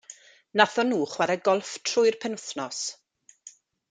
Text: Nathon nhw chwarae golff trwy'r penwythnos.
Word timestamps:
Nathon 0.59 0.89
nhw 0.93 1.01
chwarae 1.11 1.35
golff 1.47 1.73
trwy'r 1.89 2.17
penwythnos. 2.23 2.81